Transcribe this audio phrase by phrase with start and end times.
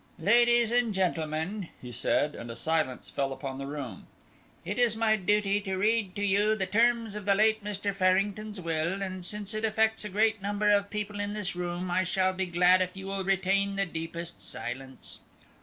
[0.17, 4.07] "Ladies and gentlemen," he said, and a silence fell upon the room,
[4.65, 7.93] "it is my duty to read to you the terms of the late Mr.
[7.93, 12.03] Farrington's will, and since it affects a great number of people in this room, I
[12.03, 15.19] shall be glad if you will retain the deepest silence."